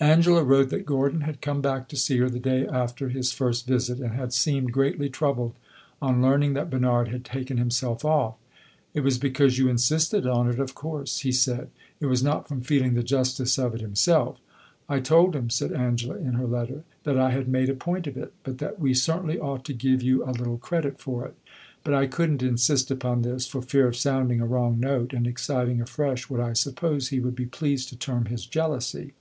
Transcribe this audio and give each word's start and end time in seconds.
Angela 0.00 0.44
wrote 0.44 0.68
that 0.68 0.84
Gordon 0.84 1.22
had 1.22 1.40
come 1.40 1.62
back 1.62 1.88
to 1.88 1.96
see 1.96 2.18
her 2.18 2.28
the 2.28 2.38
day 2.38 2.66
after 2.66 3.08
his 3.08 3.32
first 3.32 3.66
visit, 3.66 3.98
and 3.98 4.12
had 4.12 4.34
seemed 4.34 4.74
greatly 4.74 5.08
troubled 5.08 5.54
on 6.02 6.20
learning 6.20 6.52
that 6.52 6.68
Bernard 6.68 7.08
had 7.08 7.24
taken 7.24 7.56
himself 7.56 8.04
off. 8.04 8.34
"It 8.92 9.00
was 9.00 9.16
because 9.16 9.56
you 9.56 9.70
insisted 9.70 10.26
on 10.26 10.50
it, 10.50 10.60
of 10.60 10.74
course," 10.74 11.20
he 11.20 11.32
said; 11.32 11.70
"it 11.98 12.04
was 12.04 12.22
not 12.22 12.46
from 12.46 12.60
feeling 12.60 12.92
the 12.92 13.02
justice 13.02 13.58
of 13.58 13.74
it 13.74 13.80
himself." 13.80 14.38
"I 14.86 15.00
told 15.00 15.34
him," 15.34 15.48
said 15.48 15.72
Angela, 15.72 16.16
in 16.18 16.34
her 16.34 16.46
letter, 16.46 16.84
"that 17.04 17.16
I 17.16 17.30
had 17.30 17.48
made 17.48 17.70
a 17.70 17.74
point 17.74 18.06
of 18.06 18.18
it, 18.18 18.34
but 18.44 18.58
that 18.58 18.78
we 18.78 18.92
certainly 18.92 19.38
ought 19.38 19.64
to 19.64 19.72
give 19.72 20.02
you 20.02 20.22
a 20.26 20.36
little 20.36 20.58
credit 20.58 21.00
for 21.00 21.24
it. 21.24 21.36
But 21.84 21.94
I 21.94 22.06
could 22.06 22.30
n't 22.32 22.42
insist 22.42 22.90
upon 22.90 23.22
this, 23.22 23.46
for 23.46 23.62
fear 23.62 23.88
of 23.88 23.96
sounding 23.96 24.42
a 24.42 24.46
wrong 24.46 24.78
note 24.78 25.14
and 25.14 25.26
exciting 25.26 25.80
afresh 25.80 26.28
what 26.28 26.38
I 26.40 26.52
suppose 26.52 27.08
he 27.08 27.18
would 27.20 27.34
be 27.34 27.46
pleased 27.46 27.88
to 27.88 27.96
term 27.96 28.26
his 28.26 28.44
jealousy. 28.44 29.14